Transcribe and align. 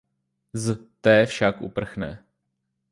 Z 0.53 0.77
té 1.01 1.25
však 1.25 1.61
uprchne. 1.61 2.11